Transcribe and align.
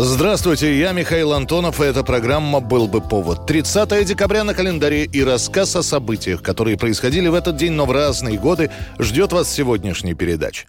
Здравствуйте, 0.00 0.78
я 0.78 0.92
Михаил 0.92 1.32
Антонов, 1.32 1.80
и 1.80 1.84
эта 1.84 2.04
программа 2.04 2.60
«Был 2.60 2.86
бы 2.86 3.00
повод». 3.00 3.48
30 3.48 4.04
декабря 4.04 4.44
на 4.44 4.54
календаре 4.54 5.04
и 5.04 5.24
рассказ 5.24 5.74
о 5.74 5.82
событиях, 5.82 6.40
которые 6.40 6.78
происходили 6.78 7.26
в 7.26 7.34
этот 7.34 7.56
день, 7.56 7.72
но 7.72 7.84
в 7.84 7.90
разные 7.90 8.38
годы, 8.38 8.70
ждет 9.00 9.32
вас 9.32 9.52
сегодняшней 9.52 10.14
передачи. 10.14 10.68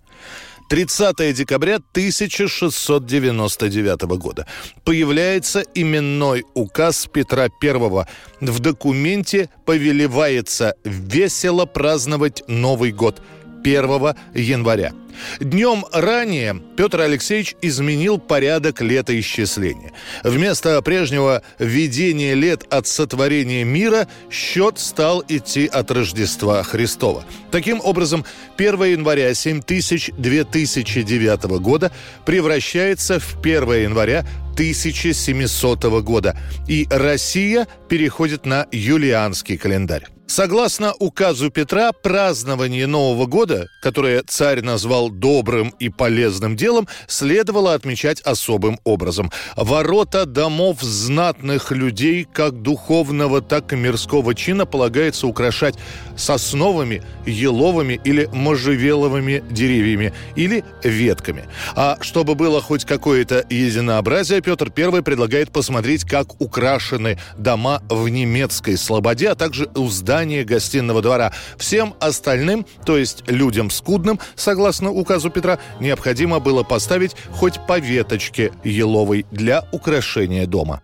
30 0.69 1.35
декабря 1.35 1.75
1699 1.75 4.01
года. 4.17 4.47
Появляется 4.83 5.63
именной 5.75 6.43
указ 6.55 7.07
Петра 7.11 7.49
I. 7.63 8.05
В 8.41 8.59
документе 8.59 9.51
повелевается 9.63 10.73
весело 10.83 11.65
праздновать 11.65 12.41
Новый 12.47 12.91
год 12.91 13.21
1 13.63 14.15
января. 14.33 14.91
Днем 15.39 15.85
ранее 15.91 16.59
Петр 16.77 17.01
Алексеевич 17.01 17.55
изменил 17.61 18.19
порядок 18.19 18.81
летоисчисления. 18.81 19.91
Вместо 20.23 20.81
прежнего 20.81 21.43
введения 21.57 22.35
лет 22.35 22.65
от 22.69 22.87
сотворения 22.87 23.63
мира 23.63 24.07
счет 24.31 24.77
стал 24.79 25.23
идти 25.27 25.67
от 25.67 25.91
Рождества 25.91 26.63
Христова. 26.63 27.25
Таким 27.51 27.81
образом, 27.81 28.25
1 28.57 28.83
января 28.83 29.31
7000-2009 29.31 31.59
года 31.59 31.91
превращается 32.25 33.19
в 33.19 33.39
1 33.41 33.83
января 33.83 34.25
1700 34.53 35.83
года, 36.03 36.37
и 36.67 36.87
Россия 36.89 37.67
переходит 37.87 38.45
на 38.45 38.67
юлианский 38.71 39.57
календарь. 39.57 40.07
Согласно 40.29 40.93
указу 40.99 41.49
Петра, 41.49 41.91
празднование 41.91 42.85
Нового 42.85 43.25
года, 43.25 43.67
которое 43.81 44.21
царь 44.21 44.61
назвал 44.61 45.09
добрым 45.09 45.73
и 45.79 45.89
полезным 45.89 46.55
делом, 46.55 46.87
следовало 47.07 47.73
отмечать 47.73 48.21
особым 48.21 48.79
образом. 48.83 49.31
Ворота 49.55 50.27
домов 50.27 50.83
знатных 50.83 51.71
людей, 51.71 52.27
как 52.31 52.61
духовного, 52.61 53.41
так 53.41 53.73
и 53.73 53.75
мирского 53.75 54.35
чина, 54.35 54.67
полагается 54.67 55.25
украшать 55.25 55.73
сосновыми, 56.15 57.01
еловыми 57.25 57.99
или 58.03 58.29
можжевеловыми 58.31 59.43
деревьями 59.49 60.13
или 60.35 60.63
ветками. 60.83 61.45
А 61.75 61.97
чтобы 62.01 62.35
было 62.35 62.61
хоть 62.61 62.85
какое-то 62.85 63.43
единообразие, 63.49 64.41
Петр 64.41 64.71
I 64.77 65.01
предлагает 65.01 65.51
посмотреть, 65.51 66.03
как 66.03 66.39
украшены 66.39 67.17
дома 67.35 67.81
в 67.89 68.07
немецкой 68.09 68.77
слободе, 68.77 69.29
а 69.29 69.35
также 69.35 69.71
у 69.73 69.87
здания 70.19 70.43
гостиного 70.43 71.01
двора. 71.01 71.31
Всем 71.57 71.95
остальным, 72.01 72.65
то 72.85 72.97
есть 72.97 73.23
людям 73.27 73.69
скудным, 73.69 74.19
согласно 74.35 74.91
указу 74.91 75.29
Петра, 75.29 75.59
необходимо 75.79 76.41
было 76.41 76.63
поставить 76.63 77.15
хоть 77.31 77.65
по 77.67 77.79
веточке 77.79 78.51
еловой 78.65 79.25
для 79.31 79.63
украшения 79.71 80.45
дома. 80.45 80.81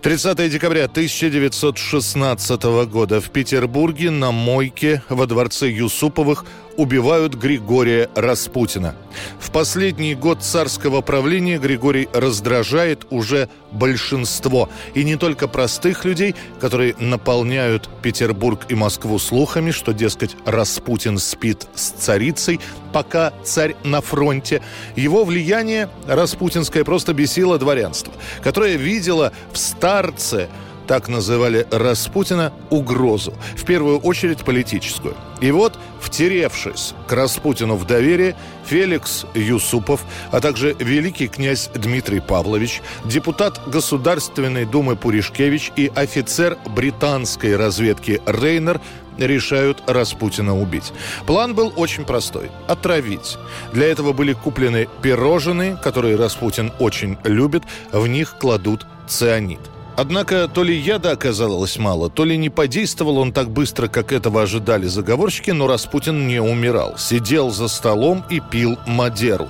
30 0.00 0.50
декабря 0.50 0.84
1916 0.84 2.62
года 2.90 3.20
в 3.20 3.30
Петербурге 3.30 4.10
на 4.10 4.32
мойке 4.32 5.02
во 5.10 5.26
дворце 5.26 5.68
Юсуповых 5.70 6.44
убивают 6.76 7.34
Григория 7.34 8.10
Распутина. 8.14 8.96
В 9.38 9.50
последний 9.50 10.14
год 10.14 10.42
царского 10.42 11.00
правления 11.00 11.58
Григорий 11.58 12.08
раздражает 12.12 13.06
уже 13.10 13.48
большинство. 13.74 14.68
И 14.94 15.04
не 15.04 15.16
только 15.16 15.48
простых 15.48 16.04
людей, 16.04 16.34
которые 16.60 16.94
наполняют 16.98 17.90
Петербург 18.02 18.60
и 18.68 18.74
Москву 18.74 19.18
слухами, 19.18 19.70
что, 19.70 19.92
дескать, 19.92 20.36
Распутин 20.46 21.18
спит 21.18 21.66
с 21.74 21.90
царицей, 21.90 22.60
пока 22.92 23.32
царь 23.42 23.76
на 23.84 24.00
фронте. 24.00 24.62
Его 24.96 25.24
влияние 25.24 25.90
распутинское 26.06 26.84
просто 26.84 27.12
бесило 27.12 27.58
дворянство, 27.58 28.12
которое 28.42 28.76
видело 28.76 29.32
в 29.52 29.58
старце 29.58 30.48
так 30.86 31.08
называли 31.08 31.66
Распутина, 31.70 32.52
угрозу, 32.70 33.34
в 33.56 33.64
первую 33.64 33.98
очередь 33.98 34.44
политическую. 34.44 35.14
И 35.40 35.50
вот, 35.50 35.78
втеревшись 36.00 36.94
к 37.06 37.12
Распутину 37.12 37.76
в 37.76 37.86
доверие, 37.86 38.36
Феликс 38.66 39.26
Юсупов, 39.34 40.04
а 40.30 40.40
также 40.40 40.74
великий 40.78 41.28
князь 41.28 41.70
Дмитрий 41.74 42.20
Павлович, 42.20 42.82
депутат 43.04 43.60
Государственной 43.66 44.64
Думы 44.64 44.96
Пуришкевич 44.96 45.72
и 45.76 45.90
офицер 45.94 46.56
британской 46.66 47.56
разведки 47.56 48.20
Рейнер 48.26 48.80
решают 49.18 49.82
Распутина 49.86 50.58
убить. 50.58 50.92
План 51.26 51.54
был 51.54 51.72
очень 51.76 52.04
простой– 52.04 52.50
отравить. 52.68 53.38
Для 53.72 53.86
этого 53.86 54.12
были 54.12 54.32
куплены 54.32 54.88
пирожные, 55.02 55.76
которые 55.76 56.16
Распутин 56.16 56.72
очень 56.78 57.18
любит, 57.24 57.62
в 57.92 58.06
них 58.06 58.36
кладут 58.38 58.86
цианид. 59.06 59.60
Однако 59.96 60.48
то 60.48 60.64
ли 60.64 60.76
яда 60.76 61.12
оказалось 61.12 61.78
мало, 61.78 62.10
то 62.10 62.24
ли 62.24 62.36
не 62.36 62.50
подействовал 62.50 63.18
он 63.18 63.32
так 63.32 63.50
быстро, 63.50 63.86
как 63.86 64.12
этого 64.12 64.42
ожидали 64.42 64.86
заговорщики, 64.86 65.50
но 65.50 65.68
Распутин 65.68 66.26
не 66.26 66.40
умирал. 66.40 66.98
Сидел 66.98 67.50
за 67.50 67.68
столом 67.68 68.24
и 68.28 68.40
пил 68.40 68.76
Мадеру. 68.86 69.48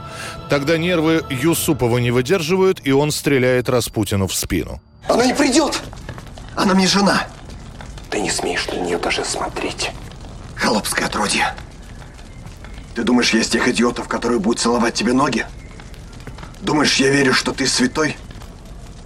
Тогда 0.51 0.77
нервы 0.77 1.25
Юсупова 1.31 1.97
не 1.99 2.11
выдерживают, 2.11 2.81
и 2.85 2.93
он 2.93 3.11
стреляет 3.11 3.71
Распутину 3.71 4.27
в 4.27 4.35
спину. 4.35 4.81
Она 5.09 5.25
не 5.25 5.35
придет! 5.35 5.81
Она 6.57 6.75
мне 6.75 6.87
жена. 6.87 7.27
Ты 8.11 8.21
не 8.21 8.31
смеешь 8.31 8.67
на 8.69 8.77
нее 8.77 8.99
даже 8.99 9.25
смотреть. 9.25 9.91
Холопское 10.55 11.07
отродье. 11.07 11.55
Ты 12.95 13.03
думаешь, 13.03 13.35
я 13.35 13.41
из 13.41 13.49
тех 13.49 13.67
идиотов, 13.67 14.09
которые 14.09 14.39
будут 14.39 14.61
целовать 14.61 14.95
тебе 14.95 15.13
ноги? 15.13 15.47
Думаешь, 16.61 16.97
я 16.97 17.11
верю, 17.11 17.35
что 17.35 17.53
ты 17.53 17.67
святой? 17.67 18.17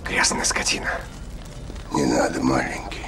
Грязная 0.05 0.45
скотина. 0.45 0.91
Не 1.95 2.05
надо, 2.05 2.41
маленький. 2.41 2.99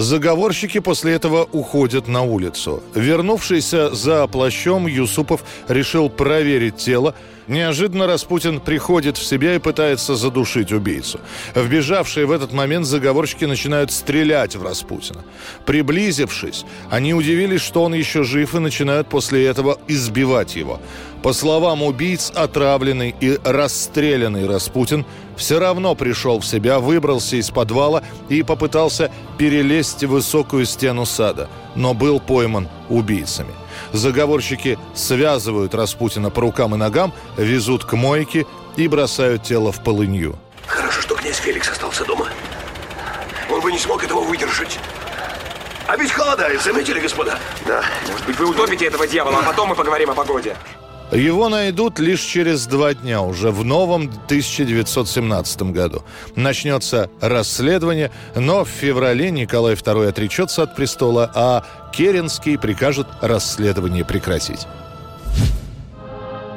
Заговорщики 0.00 0.80
после 0.80 1.12
этого 1.12 1.46
уходят 1.52 2.08
на 2.08 2.22
улицу. 2.22 2.82
Вернувшийся 2.94 3.94
за 3.94 4.26
плащом, 4.28 4.86
Юсупов 4.86 5.44
решил 5.68 6.08
проверить 6.08 6.76
тело. 6.76 7.14
Неожиданно 7.48 8.06
Распутин 8.06 8.60
приходит 8.60 9.18
в 9.18 9.22
себя 9.22 9.56
и 9.56 9.58
пытается 9.58 10.14
задушить 10.16 10.72
убийцу. 10.72 11.20
Вбежавшие 11.54 12.24
в 12.24 12.30
этот 12.30 12.54
момент 12.54 12.86
заговорщики 12.86 13.44
начинают 13.44 13.92
стрелять 13.92 14.56
в 14.56 14.62
Распутина. 14.62 15.22
Приблизившись, 15.66 16.64
они 16.90 17.12
удивились, 17.12 17.60
что 17.60 17.82
он 17.82 17.92
еще 17.92 18.22
жив, 18.22 18.54
и 18.54 18.58
начинают 18.58 19.08
после 19.08 19.44
этого 19.44 19.78
избивать 19.86 20.56
его. 20.56 20.80
По 21.22 21.34
словам 21.34 21.82
убийц, 21.82 22.32
отравленный 22.34 23.14
и 23.20 23.38
расстрелянный 23.44 24.46
Распутин 24.46 25.04
все 25.36 25.58
равно 25.58 25.94
пришел 25.94 26.40
в 26.40 26.46
себя, 26.46 26.78
выбрался 26.78 27.36
из 27.36 27.50
подвала 27.50 28.02
и 28.30 28.42
попытался 28.42 29.10
перелезть 29.36 30.02
в 30.02 30.08
высокую 30.08 30.64
стену 30.64 31.04
сада, 31.04 31.50
но 31.74 31.92
был 31.92 32.20
пойман 32.20 32.68
убийцами. 32.88 33.52
Заговорщики 33.92 34.78
связывают 34.94 35.74
Распутина 35.74 36.30
по 36.30 36.40
рукам 36.40 36.74
и 36.74 36.78
ногам, 36.78 37.12
везут 37.36 37.84
к 37.84 37.92
мойке 37.92 38.46
и 38.76 38.88
бросают 38.88 39.42
тело 39.42 39.72
в 39.72 39.82
полынью. 39.82 40.38
Хорошо, 40.66 41.02
что 41.02 41.16
князь 41.16 41.36
Феликс 41.36 41.68
остался 41.68 42.04
дома. 42.06 42.28
Он 43.50 43.60
бы 43.60 43.70
не 43.70 43.78
смог 43.78 44.02
этого 44.02 44.22
выдержать. 44.22 44.78
А 45.86 45.96
ведь 45.96 46.12
холодает, 46.12 46.62
заметили, 46.62 47.00
господа? 47.00 47.38
Да. 47.66 47.82
Может 48.08 48.26
быть, 48.26 48.38
вы 48.38 48.46
утопите 48.46 48.86
этого 48.86 49.06
дьявола, 49.06 49.40
а 49.40 49.42
потом 49.42 49.70
мы 49.70 49.74
поговорим 49.74 50.10
о 50.10 50.14
погоде. 50.14 50.56
Его 51.12 51.48
найдут 51.48 51.98
лишь 51.98 52.20
через 52.20 52.66
два 52.66 52.94
дня, 52.94 53.20
уже 53.22 53.50
в 53.50 53.64
новом 53.64 54.02
1917 54.26 55.62
году. 55.62 56.04
Начнется 56.36 57.10
расследование, 57.20 58.12
но 58.36 58.64
в 58.64 58.68
феврале 58.68 59.32
Николай 59.32 59.74
II 59.74 60.08
отречется 60.08 60.62
от 60.62 60.76
престола, 60.76 61.30
а 61.34 61.64
Керенский 61.92 62.56
прикажет 62.56 63.08
расследование 63.20 64.04
прекратить. 64.04 64.66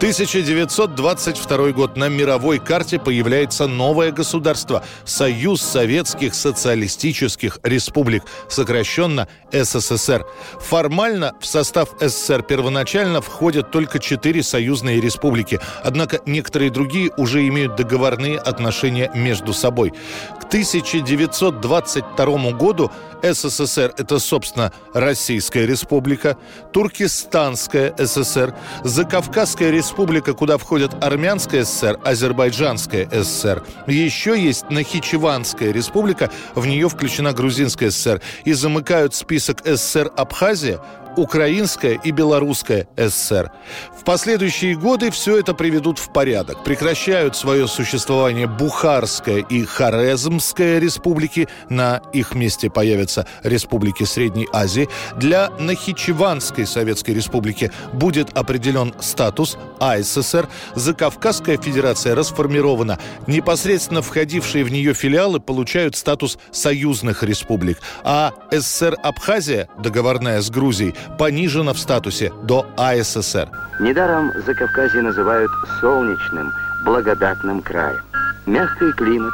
1922 0.03 1.71
год. 1.71 1.95
На 1.95 2.09
мировой 2.09 2.59
карте 2.59 2.99
появляется 2.99 3.67
новое 3.67 4.11
государство– 4.11 4.83
Союз 5.05 5.61
Советских 5.61 6.35
Социалистических 6.35 7.59
Республик, 7.63 8.23
сокращенно 8.49 9.29
СССР. 9.53 10.25
Формально 10.59 11.31
в 11.39 11.45
состав 11.45 11.95
СССР 12.01 12.43
первоначально 12.43 13.21
входят 13.21 13.71
только 13.71 13.99
четыре 13.99 14.43
союзные 14.43 14.99
республики, 14.99 15.61
однако 15.85 16.19
некоторые 16.25 16.69
другие 16.69 17.09
уже 17.15 17.47
имеют 17.47 17.77
договорные 17.77 18.39
отношения 18.39 19.09
между 19.15 19.53
собой. 19.53 19.93
К 20.37 20.43
1922 20.43 22.51
году 22.51 22.91
СССР– 23.23 23.93
это, 23.97 24.19
собственно, 24.19 24.73
Российская 24.93 25.65
Республика, 25.65 26.35
Туркестанская 26.73 27.95
ССР, 27.97 28.53
Закавказская 28.83 29.71
Республика, 29.71 29.92
куда 30.33 30.57
входят 30.57 31.03
Армянская 31.03 31.63
ССР, 31.63 31.99
Азербайджанская 32.03 33.07
ССР. 33.11 33.63
Еще 33.87 34.41
есть 34.41 34.69
Нахичеванская 34.69 35.71
Республика, 35.71 36.31
в 36.55 36.65
нее 36.65 36.89
включена 36.89 37.31
Грузинская 37.33 37.91
ССР. 37.91 38.21
И 38.43 38.53
замыкают 38.53 39.13
список 39.13 39.61
СССР 39.65 40.11
Абхазия, 40.17 40.79
Украинская 41.15 41.99
и 42.03 42.11
Белорусская 42.11 42.87
ССР. 42.97 43.51
В 43.97 44.03
последующие 44.03 44.75
годы 44.75 45.11
все 45.11 45.37
это 45.37 45.53
приведут 45.53 45.99
в 45.99 46.11
порядок. 46.11 46.63
Прекращают 46.63 47.35
свое 47.35 47.67
существование 47.67 48.47
Бухарская 48.47 49.37
и 49.37 49.63
Хорезмская 49.63 50.79
республики. 50.79 51.47
На 51.69 52.01
их 52.13 52.35
месте 52.35 52.69
появятся 52.69 53.27
республики 53.43 54.03
Средней 54.03 54.47
Азии. 54.51 54.89
Для 55.17 55.49
Нахичеванской 55.59 56.65
Советской 56.65 57.11
Республики 57.11 57.71
будет 57.93 58.35
определен 58.37 58.93
статус 58.99 59.57
АССР. 59.79 60.49
Закавказская 60.75 61.57
Федерация 61.57 62.15
расформирована. 62.15 62.99
Непосредственно 63.27 64.01
входившие 64.01 64.63
в 64.63 64.71
нее 64.71 64.93
филиалы 64.93 65.39
получают 65.39 65.95
статус 65.95 66.37
союзных 66.51 67.23
республик. 67.23 67.79
А 68.03 68.33
СССР 68.51 68.97
Абхазия, 69.03 69.67
договорная 69.77 70.41
с 70.41 70.49
Грузией, 70.49 70.95
понижена 71.17 71.73
в 71.73 71.79
статусе 71.79 72.31
до 72.43 72.65
АССР. 72.77 73.49
Недаром 73.79 74.31
Закавказье 74.45 75.01
называют 75.01 75.51
солнечным, 75.81 76.51
благодатным 76.85 77.61
краем. 77.61 78.01
Мягкий 78.45 78.91
климат, 78.93 79.33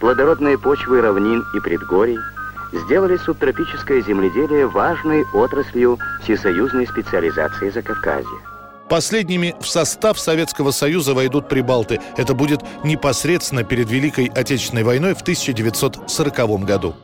плодородные 0.00 0.58
почвы 0.58 1.00
равнин 1.00 1.44
и 1.54 1.60
предгорий 1.60 2.18
сделали 2.72 3.16
субтропическое 3.16 4.02
земледелие 4.02 4.66
важной 4.66 5.24
отраслью 5.32 5.98
всесоюзной 6.22 6.86
специализации 6.86 7.70
Закавказья. 7.70 8.38
Последними 8.88 9.54
в 9.60 9.66
состав 9.66 10.18
Советского 10.18 10.70
Союза 10.70 11.12
войдут 11.12 11.48
прибалты. 11.48 12.00
Это 12.16 12.34
будет 12.34 12.62
непосредственно 12.84 13.62
перед 13.62 13.90
Великой 13.90 14.26
Отечественной 14.34 14.82
войной 14.82 15.14
в 15.14 15.20
1940 15.20 16.64
году. 16.64 16.96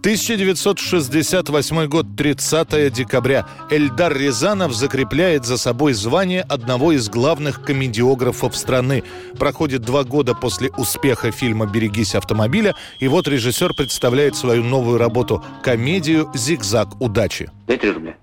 1968 0.00 1.86
год, 1.86 2.06
30 2.16 2.90
декабря. 2.90 3.46
Эльдар 3.68 4.16
Рязанов 4.16 4.72
закрепляет 4.72 5.44
за 5.44 5.58
собой 5.58 5.92
звание 5.92 6.40
одного 6.48 6.92
из 6.92 7.10
главных 7.10 7.62
комедиографов 7.62 8.56
страны. 8.56 9.04
Проходит 9.38 9.82
два 9.82 10.04
года 10.04 10.34
после 10.34 10.70
успеха 10.78 11.30
фильма 11.32 11.66
«Берегись 11.66 12.14
автомобиля», 12.14 12.74
и 12.98 13.08
вот 13.08 13.28
режиссер 13.28 13.74
представляет 13.74 14.36
свою 14.36 14.64
новую 14.64 14.96
работу– 14.96 15.44
комедию 15.62 16.30
«Зигзаг 16.32 16.98
удачи». 16.98 17.50
Дай 17.66 17.76
три 17.76 17.90
рубля. 17.90 18.16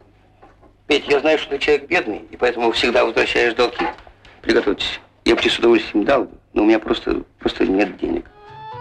Петь, 0.88 1.04
я 1.08 1.20
знаю, 1.20 1.38
что 1.38 1.52
ты 1.52 1.60
человек 1.60 1.88
бедный, 1.88 2.24
и 2.32 2.38
поэтому 2.38 2.72
всегда 2.72 3.06
возвращаешь 3.06 3.54
долги. 3.54 3.86
Приготовьтесь. 4.42 5.00
Я 5.26 5.36
бы 5.36 5.42
тебе 5.42 5.52
с 5.52 5.60
удовольствием 5.60 6.06
дал, 6.06 6.28
но 6.56 6.64
у 6.64 6.66
меня 6.66 6.80
просто, 6.80 7.22
просто 7.38 7.68
нет 7.68 8.00
денег. 8.02 8.26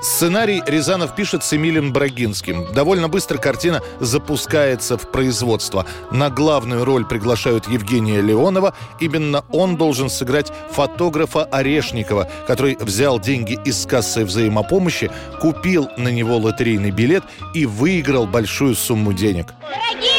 Сценарий 0.01 0.63
Рязанов 0.67 1.15
пишет 1.15 1.43
с 1.43 1.53
Эмилием 1.55 1.93
Брагинским. 1.93 2.73
Довольно 2.73 3.09
быстро 3.09 3.39
картина 3.39 3.83
запускается 3.99 4.99
в 4.99 5.11
производство. 5.11 5.87
На 6.11 6.31
главную 6.31 6.85
роль 6.85 7.07
приглашают 7.07 7.67
Евгения 7.69 8.21
Леонова. 8.21 8.75
Именно 9.01 9.45
он 9.51 9.77
должен 9.77 10.11
сыграть 10.11 10.53
фотографа 10.71 11.45
Орешникова, 11.45 12.29
который 12.47 12.77
взял 12.79 13.19
деньги 13.19 13.59
из 13.65 13.87
кассы 13.87 14.25
взаимопомощи, 14.25 15.11
купил 15.41 15.89
на 15.97 16.09
него 16.09 16.37
лотерейный 16.37 16.91
билет 16.91 17.25
и 17.55 17.67
выиграл 17.67 18.27
большую 18.27 18.75
сумму 18.75 19.13
денег. 19.13 19.47
Дорогие 19.63 20.16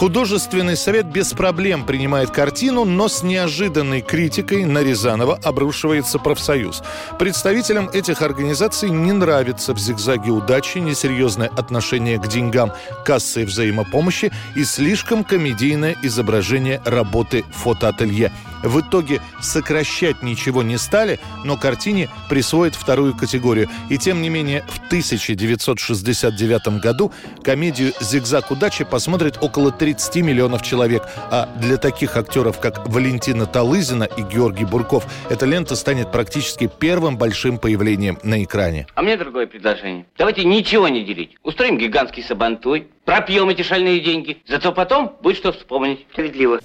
Художественный 0.00 0.78
совет 0.78 1.04
без 1.04 1.34
проблем 1.34 1.84
принимает 1.84 2.30
картину, 2.30 2.86
но 2.86 3.06
с 3.06 3.22
неожиданной 3.22 4.00
критикой 4.00 4.64
на 4.64 4.82
Рязанова 4.82 5.38
обрушивается 5.44 6.18
профсоюз. 6.18 6.82
Представителям 7.18 7.90
этих 7.90 8.22
организаций 8.22 8.88
не 8.88 9.12
нравится 9.12 9.74
в 9.74 9.78
«Зигзаге 9.78 10.30
удачи» 10.30 10.78
несерьезное 10.78 11.48
отношение 11.48 12.18
к 12.18 12.28
деньгам, 12.28 12.72
кассы 13.04 13.44
взаимопомощи 13.44 14.32
и 14.56 14.64
слишком 14.64 15.22
комедийное 15.22 15.94
изображение 16.02 16.80
работы 16.86 17.44
фотоателье– 17.52 18.32
в 18.62 18.80
итоге 18.80 19.20
сокращать 19.40 20.22
ничего 20.22 20.62
не 20.62 20.76
стали, 20.76 21.18
но 21.44 21.56
картине 21.56 22.10
присвоят 22.28 22.74
вторую 22.74 23.16
категорию. 23.16 23.68
И 23.88 23.96
тем 23.96 24.20
не 24.20 24.28
менее, 24.28 24.64
в 24.68 24.86
1969 24.86 26.80
году 26.80 27.12
комедию 27.42 27.92
«Зигзаг 28.00 28.50
удачи» 28.50 28.84
посмотрит 28.84 29.38
около 29.40 29.72
30 29.90 30.22
миллионов 30.22 30.62
человек. 30.62 31.02
А 31.30 31.48
для 31.56 31.76
таких 31.76 32.16
актеров, 32.16 32.60
как 32.60 32.88
Валентина 32.88 33.46
Талызина 33.46 34.04
и 34.04 34.22
Георгий 34.22 34.64
Бурков, 34.64 35.06
эта 35.28 35.46
лента 35.46 35.74
станет 35.74 36.12
практически 36.12 36.70
первым 36.78 37.18
большим 37.18 37.58
появлением 37.58 38.18
на 38.22 38.42
экране. 38.44 38.86
А 38.94 39.02
мне 39.02 39.16
другое 39.16 39.46
предложение. 39.46 40.06
Давайте 40.16 40.44
ничего 40.44 40.88
не 40.88 41.04
делить. 41.04 41.36
Устроим 41.42 41.76
гигантский 41.76 42.22
сабантуй, 42.22 42.86
пропьем 43.04 43.48
эти 43.48 43.62
шальные 43.62 44.00
деньги. 44.00 44.38
Зато 44.46 44.72
потом 44.72 45.16
будет 45.22 45.36
что 45.36 45.52
вспомнить. 45.52 46.06
Справедливо. 46.12 46.60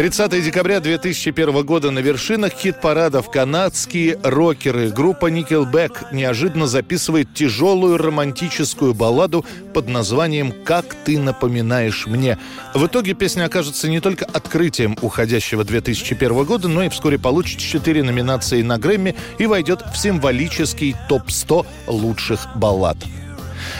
30 0.00 0.42
декабря 0.42 0.80
2001 0.80 1.62
года 1.62 1.90
на 1.90 1.98
вершинах 1.98 2.54
хит-парадов 2.54 3.30
канадские 3.30 4.18
рокеры. 4.22 4.88
Группа 4.88 5.30
Nickelback 5.30 6.06
неожиданно 6.10 6.66
записывает 6.66 7.34
тяжелую 7.34 7.98
романтическую 7.98 8.94
балладу 8.94 9.44
под 9.74 9.88
названием 9.90 10.54
«Как 10.64 10.94
ты 11.04 11.18
напоминаешь 11.18 12.06
мне». 12.06 12.38
В 12.74 12.86
итоге 12.86 13.12
песня 13.12 13.44
окажется 13.44 13.90
не 13.90 14.00
только 14.00 14.24
открытием 14.24 14.96
уходящего 15.02 15.64
2001 15.64 16.44
года, 16.44 16.68
но 16.68 16.82
и 16.82 16.88
вскоре 16.88 17.18
получит 17.18 17.58
4 17.58 18.02
номинации 18.02 18.62
на 18.62 18.78
Грэмми 18.78 19.14
и 19.36 19.44
войдет 19.44 19.82
в 19.92 19.98
символический 19.98 20.96
топ-100 21.10 21.66
лучших 21.88 22.48
баллад. 22.54 22.96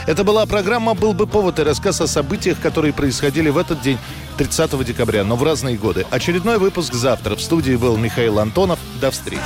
Это 0.07 0.25
была 0.25 0.47
программа 0.47 0.95
«Был 0.95 1.13
бы 1.13 1.27
повод» 1.27 1.59
и 1.59 1.63
рассказ 1.63 2.01
о 2.01 2.07
событиях, 2.07 2.61
которые 2.61 2.93
происходили 2.93 3.49
в 3.49 3.59
этот 3.59 3.81
день, 3.81 3.99
30 4.37 4.85
декабря, 4.85 5.25
но 5.25 5.37
в 5.37 5.43
разные 5.43 5.77
годы. 5.77 6.07
Очередной 6.11 6.59
выпуск 6.59 6.95
завтра. 6.95 7.37
В 7.37 7.41
студии 7.41 7.77
был 7.77 7.97
Михаил 7.97 8.39
Антонов. 8.39 8.79
До 9.01 9.11
встречи. 9.11 9.43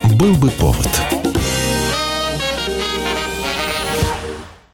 «Был 0.00 0.36
бы 0.36 0.50
повод» 0.50 1.11